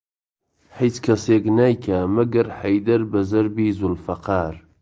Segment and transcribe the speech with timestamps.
[0.79, 4.53] هیچ کەسێک نایکا مەگەر حەیدەر بە زەربی زولفەقار